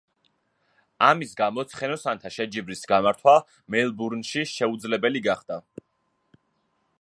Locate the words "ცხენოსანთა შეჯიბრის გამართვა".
1.73-3.35